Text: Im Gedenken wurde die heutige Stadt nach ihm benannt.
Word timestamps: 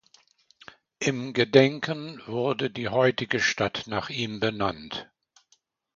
Im 0.97 1.31
Gedenken 1.31 2.23
wurde 2.25 2.71
die 2.71 2.89
heutige 2.89 3.39
Stadt 3.39 3.83
nach 3.85 4.09
ihm 4.09 4.39
benannt. 4.39 5.11